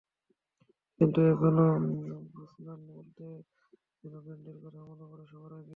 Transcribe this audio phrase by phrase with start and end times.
[0.99, 1.65] কিন্তু এখনো
[2.31, 3.25] ব্রুসনান বলতে
[3.99, 5.69] যেন বন্ডের কথাই মনে পড়ে সবার আগে।